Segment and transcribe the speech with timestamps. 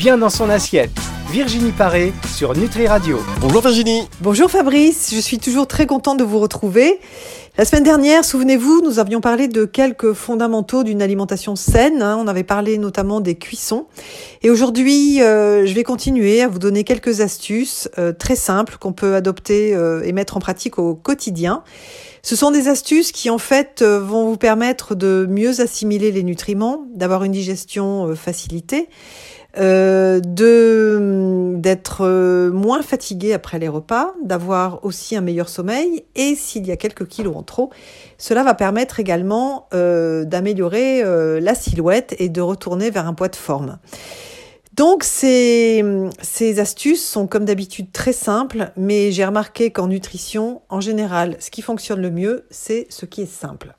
[0.00, 0.98] Bien dans son assiette.
[1.30, 3.18] Virginie Paré sur Nutri Radio.
[3.38, 4.08] Bonjour Virginie.
[4.22, 6.98] Bonjour Fabrice, je suis toujours très contente de vous retrouver.
[7.58, 12.00] La semaine dernière, souvenez-vous, nous avions parlé de quelques fondamentaux d'une alimentation saine.
[12.00, 12.16] Hein.
[12.18, 13.88] On avait parlé notamment des cuissons.
[14.42, 18.94] Et aujourd'hui, euh, je vais continuer à vous donner quelques astuces euh, très simples qu'on
[18.94, 21.62] peut adopter euh, et mettre en pratique au quotidien.
[22.22, 26.84] Ce sont des astuces qui en fait vont vous permettre de mieux assimiler les nutriments,
[26.94, 28.88] d'avoir une digestion facilitée
[29.58, 36.34] euh, de d'être euh, moins fatigué après les repas, d'avoir aussi un meilleur sommeil et
[36.34, 37.70] s'il y a quelques kilos en trop,
[38.16, 41.02] cela va permettre également euh, d'améliorer
[41.40, 43.78] la silhouette et de retourner vers un poids de forme.
[44.74, 45.84] Donc ces,
[46.22, 51.50] ces astuces sont comme d'habitude très simples, mais j'ai remarqué qu'en nutrition, en général, ce
[51.50, 53.74] qui fonctionne le mieux, c'est ce qui est simple.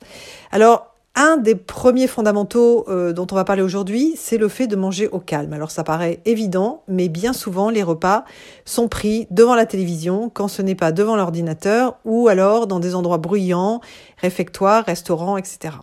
[0.52, 4.76] Alors un des premiers fondamentaux euh, dont on va parler aujourd'hui, c'est le fait de
[4.76, 5.52] manger au calme.
[5.52, 8.24] Alors ça paraît évident, mais bien souvent les repas
[8.64, 12.94] sont pris devant la télévision quand ce n'est pas devant l'ordinateur ou alors dans des
[12.94, 13.80] endroits bruyants,
[14.18, 15.76] réfectoires, restaurants, etc.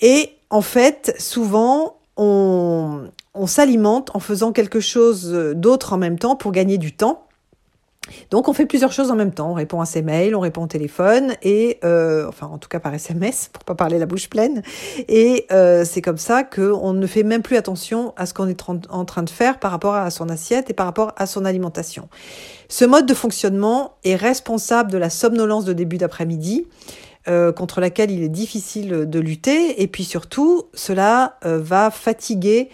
[0.00, 6.34] Et en fait, souvent, on, on s'alimente en faisant quelque chose d'autre en même temps
[6.34, 7.25] pour gagner du temps.
[8.30, 9.50] Donc on fait plusieurs choses en même temps.
[9.50, 12.80] On répond à ses mails, on répond au téléphone et euh, enfin en tout cas
[12.80, 14.62] par SMS pour pas parler la bouche pleine.
[15.08, 18.62] Et euh, c'est comme ça qu'on ne fait même plus attention à ce qu'on est
[18.90, 22.08] en train de faire par rapport à son assiette et par rapport à son alimentation.
[22.68, 26.66] Ce mode de fonctionnement est responsable de la somnolence de début d'après-midi.
[27.28, 32.70] Euh, contre laquelle il est difficile de lutter et puis surtout cela va fatiguer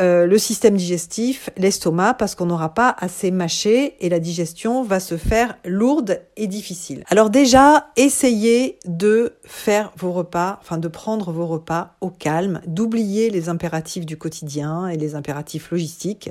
[0.00, 5.00] euh, le système digestif, l'estomac, parce qu'on n'aura pas assez mâché et la digestion va
[5.00, 7.02] se faire lourde et difficile.
[7.08, 13.30] Alors déjà, essayez de faire vos repas, enfin de prendre vos repas au calme, d'oublier
[13.30, 16.30] les impératifs du quotidien et les impératifs logistiques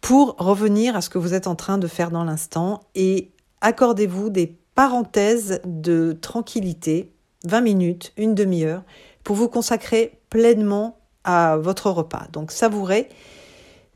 [0.00, 3.30] pour revenir à ce que vous êtes en train de faire dans l'instant et
[3.60, 7.12] accordez-vous des parenthèses de tranquillité,
[7.46, 8.82] 20 minutes, une demi-heure,
[9.22, 12.26] pour vous consacrer pleinement à votre repas.
[12.32, 13.08] Donc savourez,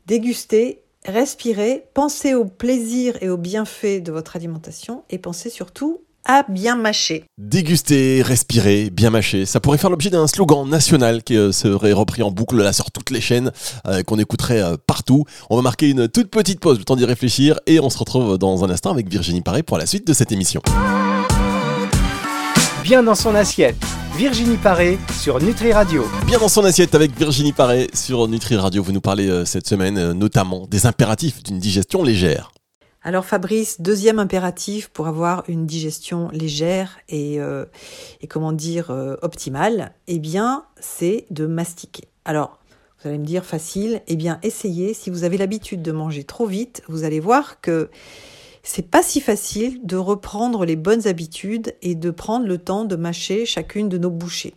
[0.05, 6.43] dégustez, respirez, pensez au plaisir et aux bienfaits de votre alimentation et pensez surtout à
[6.47, 7.23] bien mâcher.
[7.37, 12.21] Déguster, respirer, bien mâcher, ça pourrait faire l'objet d'un slogan national qui euh, serait repris
[12.21, 13.51] en boucle là sur toutes les chaînes,
[13.87, 15.23] euh, qu'on écouterait euh, partout.
[15.49, 18.37] On va marquer une toute petite pause, le temps d'y réfléchir, et on se retrouve
[18.37, 20.61] dans un instant avec Virginie Paré pour la suite de cette émission.
[22.83, 23.77] Bien dans son assiette
[24.17, 26.03] Virginie Paré sur Nutri Radio.
[26.25, 28.81] Bien dans son assiette avec Virginie Paré sur Nutri Radio.
[28.81, 32.51] Vous nous parlez euh, cette semaine euh, notamment des impératifs d'une digestion légère.
[33.03, 37.65] Alors Fabrice, deuxième impératif pour avoir une digestion légère et, euh,
[38.27, 38.89] comment dire
[39.21, 42.05] optimale, eh bien c'est de mastiquer.
[42.25, 42.57] Alors
[42.99, 44.95] vous allez me dire facile, eh bien essayez.
[44.95, 47.91] Si vous avez l'habitude de manger trop vite, vous allez voir que
[48.67, 52.97] c'est pas si facile de reprendre les bonnes habitudes et de prendre le temps de
[52.97, 54.55] mâcher chacune de nos bouchées.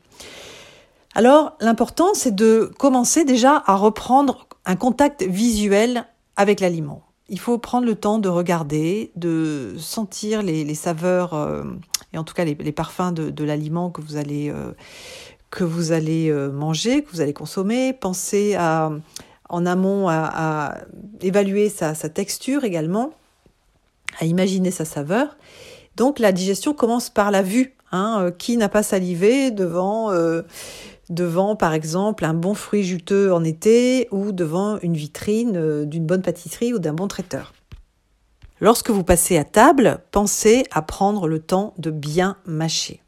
[1.14, 7.04] Alors, l'important, c'est de commencer déjà à reprendre un contact visuel avec l'aliment.
[7.28, 11.62] Il faut prendre le temps de regarder, de sentir les, saveurs euh,
[12.12, 14.72] et en tout cas les, parfums de, l'aliment que vous allez, euh,
[15.60, 17.92] euh, manger, que vous allez consommer.
[17.92, 18.90] Pensez à,
[19.48, 20.78] en amont à,
[21.20, 23.12] évaluer sa texture également
[24.20, 25.36] à imaginer sa saveur.
[25.96, 27.74] Donc la digestion commence par la vue.
[27.92, 30.42] Hein, euh, qui n'a pas salivé devant, euh,
[31.08, 36.06] devant, par exemple, un bon fruit juteux en été ou devant une vitrine euh, d'une
[36.06, 37.52] bonne pâtisserie ou d'un bon traiteur
[38.60, 43.02] Lorsque vous passez à table, pensez à prendre le temps de bien mâcher.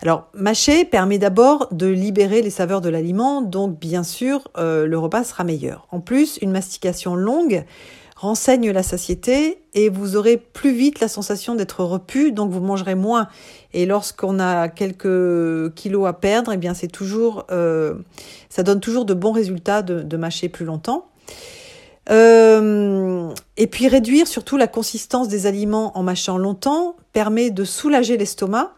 [0.00, 5.24] Alors, mâcher permet d'abord de libérer les saveurs de l'aliment, donc bien sûr, le repas
[5.24, 5.88] sera meilleur.
[5.90, 7.64] En plus, une mastication longue
[8.22, 12.94] renseigne la satiété et vous aurez plus vite la sensation d'être repu, donc vous mangerez
[12.94, 13.26] moins.
[13.72, 17.94] Et lorsqu'on a quelques kilos à perdre, eh bien c'est toujours, euh,
[18.48, 21.08] ça donne toujours de bons résultats de, mâcher plus longtemps.
[22.10, 28.16] Euh, et puis réduire surtout la consistance des aliments en mâchant longtemps permet de soulager
[28.16, 28.74] l'estomac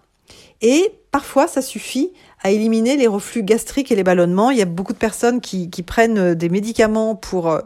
[0.62, 2.12] et parfois ça suffit
[2.44, 4.50] à éliminer les reflux gastriques et les ballonnements.
[4.50, 7.60] Il y a beaucoup de personnes qui, prennent euh, des médicaments pour, euh,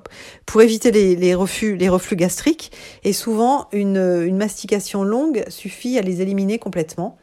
[0.47, 2.71] pour éviter les, reflux, les reflux gastriques.
[3.03, 7.19] Et souvent, une, mastication longue suffit à les éliminer complètement.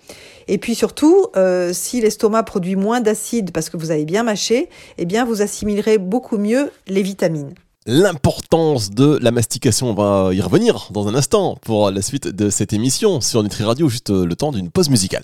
[0.50, 4.69] Et puis surtout, euh, si l'estomac produit moins d'acide parce que vous avez bien mâché,
[4.98, 7.54] eh bien vous assimilerez beaucoup mieux les vitamines.
[7.86, 12.50] L'importance de la mastication, on va y revenir dans un instant pour la suite de
[12.50, 15.24] cette émission sur Nutri Radio, juste le temps d'une pause musicale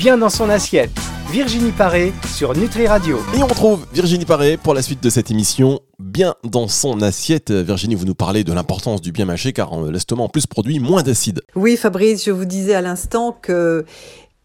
[0.00, 0.98] bien dans son assiette.
[1.30, 3.18] Virginie Paré sur Nutri Radio.
[3.36, 5.80] Et on retrouve Virginie Paré pour la suite de cette émission.
[5.98, 9.92] Bien dans son assiette, Virginie, vous nous parlez de l'importance du bien mâché car euh,
[9.92, 11.42] l'estomac en plus produit moins d'acide.
[11.54, 13.84] Oui, Fabrice, je vous disais à l'instant que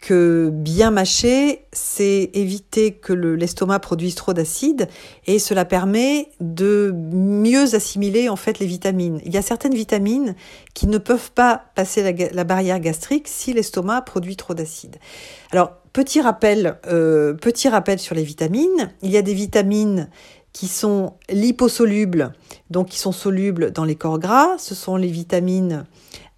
[0.06, 4.88] que bien mâcher, c'est éviter que l'estomac produise trop d'acide
[5.25, 9.19] et cela permet de mieux assimiler en fait les vitamines.
[9.25, 10.36] Il y a certaines vitamines
[10.75, 14.98] qui ne peuvent pas passer la, barrière gastrique si l'estomac produit trop d'acide.
[15.52, 18.94] Alors petit rappel, euh, petit rappel sur les vitamines.
[19.01, 20.12] Il y a des vitamines
[20.54, 22.31] qui sont liposolubles,
[22.69, 24.60] donc qui sont solubles dans les corps gras.
[24.60, 25.88] Ce sont les vitamines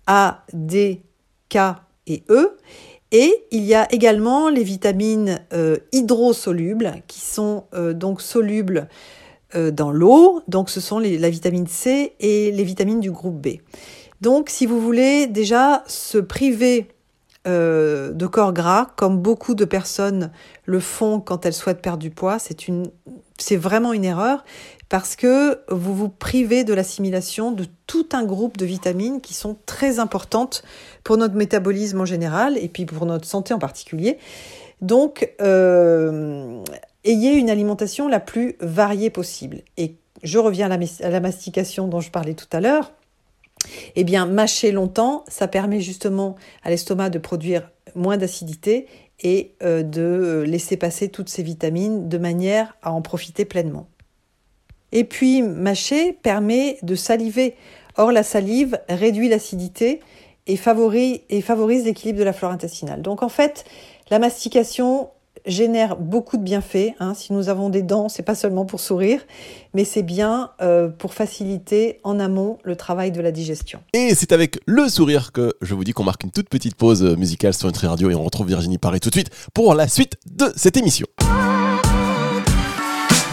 [0.06, 1.02] A, D,
[1.50, 1.58] K
[2.08, 2.56] et E.
[3.12, 8.90] Et il y a également les vitamines euh, hydrosolubles qui sont euh, donc solubles
[9.56, 10.42] euh, dans l'eau.
[10.48, 13.60] Donc ce sont la vitamine C et les vitamines du groupe B.
[14.20, 16.90] Donc si vous voulez déjà se priver
[17.46, 20.32] de corps gras, comme beaucoup de personnes
[20.66, 22.92] le font quand elles souhaitent perdre du poids, c'est une
[23.38, 24.44] c'est vraiment une erreur
[24.90, 29.58] parce que vous vous privez de l'assimilation de tout un groupe de vitamines qui sont
[29.66, 30.64] très importantes
[31.04, 34.18] pour notre métabolisme en général et puis pour notre santé en particulier.
[34.82, 36.64] Donc, euh,
[37.04, 39.62] ayez une alimentation la plus variée possible.
[39.78, 42.92] Et je reviens à la, mastication dont je parlais tout à l'heure.
[43.96, 48.88] Eh bien, mâcher longtemps, ça permet justement à l'estomac de produire moins d'acidité
[49.22, 53.88] et euh, de laisser passer toutes ces vitamines de manière à en profiter pleinement.
[54.92, 57.56] Et puis, mâcher permet de saliver.
[57.98, 60.00] Or, la salive réduit l'acidité
[60.46, 63.02] et favorise, et favorise l'équilibre de la flore intestinale.
[63.02, 63.66] Donc, en fait,
[64.10, 65.10] la mastication
[65.46, 66.94] génère beaucoup de bienfaits.
[67.00, 67.14] Hein.
[67.14, 69.22] Si nous avons des dents, c'est pas seulement pour sourire,
[69.74, 73.80] mais c'est bien euh, pour faciliter en amont le travail de la digestion.
[73.94, 77.04] Et c'est avec le sourire que je vous dis qu'on marque une toute petite pause
[77.18, 80.18] musicale sur Nutri Radio et on retrouve Virginie Paré tout de suite pour la suite
[80.26, 81.08] de cette émission.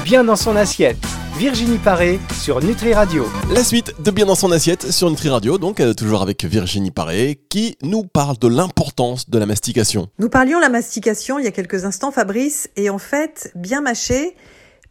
[0.04, 0.98] Bien dans son assiette
[1.36, 3.26] Virginie Paré sur Nutri Radio.
[3.52, 6.92] La suite de Bien dans son assiette sur Nutri Radio, donc euh, toujours avec Virginie
[6.92, 10.06] Paré, qui nous parle de l'importance de la mastication.
[10.20, 13.80] Nous parlions de la mastication il y a quelques instants, Fabrice, et en fait, bien
[13.80, 14.36] mâcher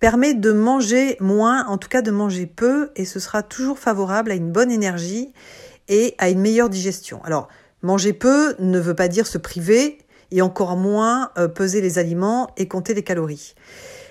[0.02, 4.30] permet de manger moins, en tout cas de manger peu, et ce sera toujours favorable
[4.30, 5.32] à une bonne énergie
[5.88, 7.22] et à une meilleure digestion.
[7.24, 7.48] Alors,
[7.84, 9.98] manger peu ne veut pas dire se priver,
[10.30, 13.56] et encore moins euh, peser les aliments et compter les calories.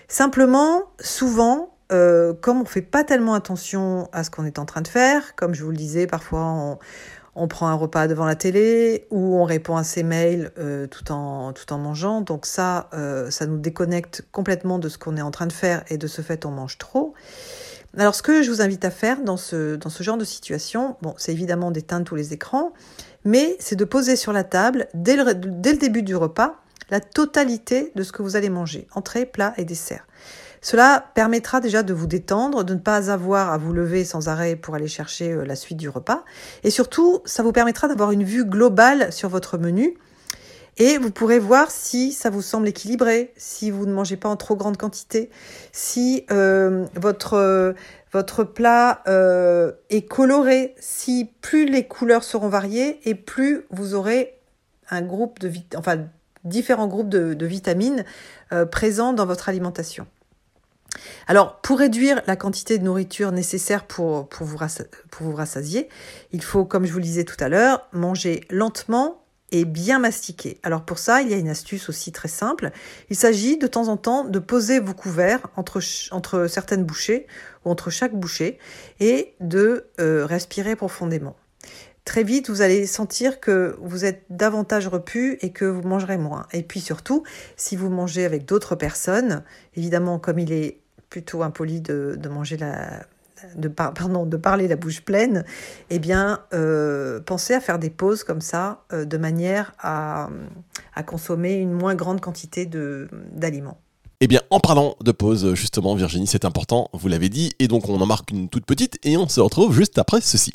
[0.09, 4.81] Simplement, souvent, euh, comme on fait pas tellement attention à ce qu'on est en train
[4.81, 6.79] de faire, comme je vous le disais, parfois
[7.35, 11.13] on, prend un repas devant la télé ou on répond à ses mails euh, tout,
[11.13, 12.23] en, mangeant.
[12.23, 15.85] Donc ça, euh, ça nous déconnecte complètement de ce qu'on est en train de faire
[15.89, 17.15] et de ce fait on mange trop.
[17.99, 21.71] Alors ce que je vous invite à faire dans ce, genre de situation, c'est évidemment
[21.71, 22.73] d'éteindre tous les écrans,
[23.25, 26.57] mais c'est de poser sur la table, dès le, dès le début du repas,
[26.91, 30.07] la totalité de ce que vous allez manger, entrée, plat et dessert.
[30.63, 34.55] Cela permettra déjà de vous détendre, de ne pas avoir à vous lever sans arrêt
[34.55, 36.25] pour aller chercher euh, la suite du repas.
[36.63, 39.99] Et surtout, ça vous permettra d'avoir une vue globale sur votre menu.
[40.79, 44.37] Et vous pourrez voir si ça vous semble équilibré, si vous ne mangez pas en
[44.37, 45.31] trop grande quantité,
[45.73, 47.73] si euh, votre, euh,
[48.13, 49.03] votre plat
[49.91, 54.39] est coloré, si plus les couleurs seront variées et plus vous aurez
[54.91, 55.99] un groupe de enfin
[56.45, 58.05] différents groupes de, vitamines
[58.71, 60.07] présents dans votre alimentation.
[61.27, 65.89] Alors, pour réduire la quantité de nourriture nécessaire pour, vous, rassasier,
[66.33, 69.23] il faut, comme je vous le disais tout à l'heure, manger lentement
[69.53, 70.59] et bien mastiquer.
[70.63, 72.71] Alors pour ça, il y a une astuce aussi très simple.
[73.11, 75.81] Il s'agit de temps en temps de poser vos couverts entre,
[76.11, 77.27] entre certaines bouchées
[77.65, 78.59] ou entre chaque bouchée
[78.99, 81.37] et de euh, respirer profondément.
[82.05, 86.47] Très vite, vous allez sentir que vous êtes davantage repu et que vous mangerez moins.
[86.53, 87.23] Et puis surtout,
[87.57, 89.45] si vous mangez avec d'autres personnes,
[89.77, 90.82] évidemment, comme il est
[91.13, 93.05] plutôt impoli de, manger la,
[93.55, 95.45] de, pardon, de parler la bouche pleine,
[95.91, 100.31] eh bien, euh, pensez à faire des pauses comme ça, euh, de manière à,
[100.95, 103.79] à, consommer une moins grande quantité d'aliments.
[104.23, 107.91] Eh bien, en parlant de pause, justement, Virginie, c'est important, vous l'avez dit, et donc
[107.91, 110.51] on en marque une toute petite, et on se retrouve juste après ceci.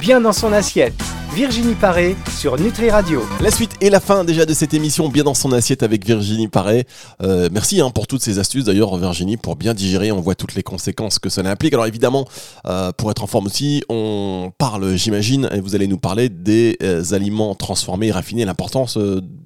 [0.00, 0.94] Bien dans son assiette
[1.34, 3.22] Virginie Paré sur Nutri Radio.
[3.40, 6.48] La suite et la fin déjà de cette émission bien dans son assiette avec Virginie
[6.48, 6.86] Paré.
[7.22, 10.10] Euh, merci hein, pour toutes ces astuces d'ailleurs Virginie pour bien digérer.
[10.10, 11.72] On voit toutes les conséquences que cela implique.
[11.72, 12.26] Alors évidemment
[12.66, 16.76] euh, pour être en forme aussi on parle j'imagine et vous allez nous parler des
[16.82, 18.44] euh, aliments transformés et raffinés.
[18.44, 18.98] L'importance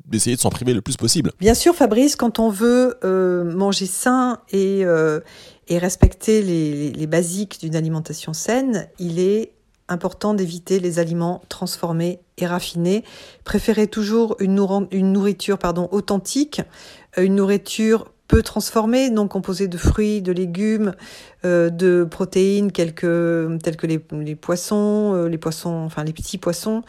[0.07, 1.33] d'essayer de s'en priver le plus possible.
[1.39, 2.99] Bien sûr Fabrice quand on veut
[3.55, 4.85] manger sain et,
[5.69, 9.54] et respecter les, les basiques d'une alimentation saine il est
[9.89, 13.05] important d'éviter les aliments transformés et raffinés.
[13.45, 15.59] Préférez toujours une, nourriture
[15.93, 16.63] authentique,
[17.19, 20.95] euh, une nourriture peu transformée, non composée de fruits, de légumes,
[21.45, 26.83] euh, de protéines telles que les, poissons, euh, les poissons, enfin les petits poissons,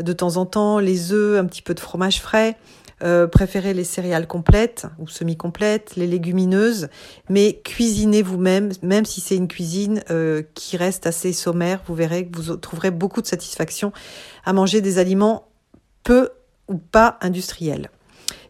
[0.00, 2.56] de temps en temps, les œufs, un petit peu de fromage frais.
[3.02, 6.88] Euh, préférez les céréales complètes ou semi-complètes, les légumineuses,
[7.28, 12.26] mais cuisinez vous-même, même si c'est une cuisine euh, qui reste assez sommaire, vous verrez
[12.26, 13.92] que vous trouverez beaucoup de satisfaction
[14.44, 15.48] à manger des aliments
[16.04, 16.30] peu
[16.68, 17.90] ou pas industriels.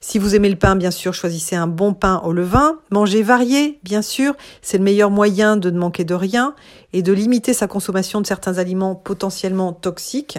[0.03, 2.79] Si vous aimez le pain, bien sûr, choisissez un bon pain au levain.
[2.91, 4.35] Mangez varié, bien sûr.
[4.63, 6.55] C'est le meilleur moyen de ne manquer de rien
[6.95, 10.39] et de limiter sa consommation de certains aliments potentiellement toxiques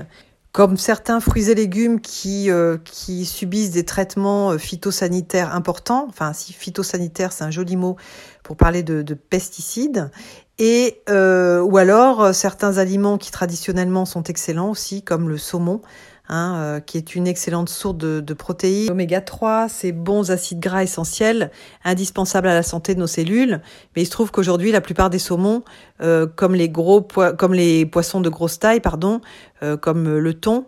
[0.52, 2.78] comme certains fruits et légumes qui, euh,
[3.24, 7.96] subissent des traitements euh, phytosanitaires importants, enfin si phytosanitaire c'est un joli mot
[8.44, 10.12] pour parler de, de pesticides,
[10.60, 15.82] et euh, ou alors certains aliments qui traditionnellement sont excellents aussi, comme le saumon,
[16.34, 18.90] Hein, euh, qui est une excellente source de, protéines.
[18.90, 21.52] Oméga 3, ces bons acides gras essentiels,
[21.84, 23.60] indispensables à la santé de nos cellules.
[23.94, 25.62] Mais il se trouve qu'aujourd'hui, la plupart des saumons,
[26.02, 29.20] euh, comme les poissons de grosse taille, pardon,
[29.62, 30.68] euh, comme le thon,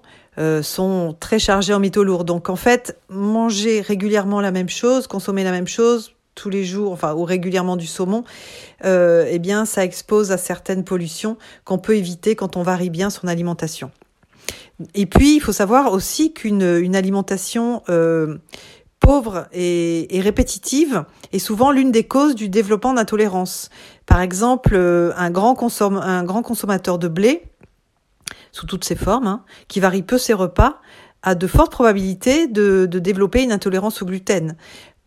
[0.63, 2.25] sont très chargés en métaux lourds.
[2.25, 6.91] Donc en fait, manger régulièrement la même chose, consommer la même chose tous les jours,
[6.91, 8.25] enfin ou régulièrement du saumon,
[8.83, 13.27] eh bien ça expose à certaines pollutions qu'on peut éviter quand on varie bien son
[13.27, 13.91] alimentation.
[14.95, 18.37] Et puis, il faut savoir aussi qu'une une alimentation euh,
[18.99, 23.69] pauvre et, répétitive est souvent l'une des causes du développement d'intolérance.
[24.05, 27.43] Par exemple, euh, un grand, consommateur de blé,
[28.51, 30.79] sous toutes ses formes, hein, qui varie peu ses repas,
[31.21, 34.55] a de fortes probabilités de, développer une intolérance au gluten.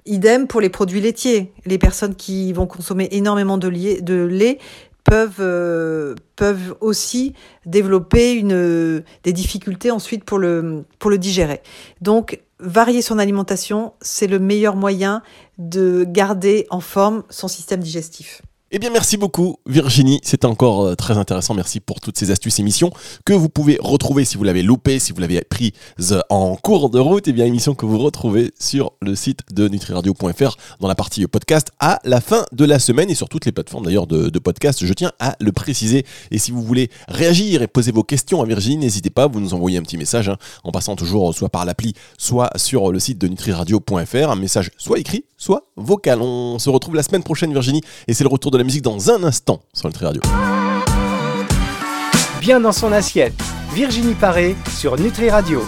[0.04, 1.52] Idem pour les produits laitiers.
[1.64, 4.58] Les personnes qui vont consommer énormément de lait
[5.06, 7.34] peuvent euh, peuvent aussi
[7.64, 11.62] développer une des difficultés ensuite pour le pour le digérer.
[12.00, 15.22] Donc varier son alimentation, c'est le meilleur moyen
[15.58, 18.42] de garder en forme son système digestif.
[18.76, 20.20] Eh bien, merci beaucoup, Virginie.
[20.22, 21.54] C'était encore euh, très intéressant.
[21.54, 22.90] Merci pour toutes ces astuces émissions
[23.24, 25.72] que vous pouvez retrouver si vous l'avez loupé, si vous l'avez pris
[26.28, 27.26] en cours de route.
[27.26, 31.68] Eh bien, émission que vous retrouvez sur le site de nutriradio.fr dans la partie podcast
[31.80, 34.84] à la fin de la semaine et sur toutes les plateformes d'ailleurs de, podcast.
[34.84, 36.04] Je tiens à le préciser.
[36.30, 39.54] Et si vous voulez réagir et poser vos questions à Virginie, n'hésitez pas, vous nous
[39.54, 43.16] envoyez un petit message hein, en passant toujours soit par l'appli, soit sur le site
[43.16, 44.30] de nutriradio.fr.
[44.30, 46.20] Un message soit écrit, soit vocal.
[46.20, 49.10] On se retrouve la semaine prochaine, Virginie, et c'est le retour de la musique dans
[49.10, 50.20] un instant sur Nutri Radio.
[52.40, 53.40] Bien dans son assiette,
[53.72, 55.62] Virginie Paré sur Nutri Radio.